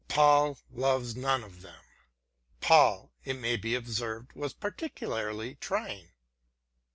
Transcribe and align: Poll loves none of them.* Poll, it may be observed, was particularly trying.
Poll 0.07 0.57
loves 0.71 1.15
none 1.15 1.43
of 1.43 1.61
them.* 1.61 1.79
Poll, 2.59 3.11
it 3.23 3.35
may 3.35 3.55
be 3.55 3.75
observed, 3.75 4.33
was 4.33 4.51
particularly 4.51 5.53
trying. 5.61 6.09